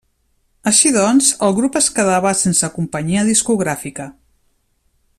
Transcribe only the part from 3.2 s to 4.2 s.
discogràfica.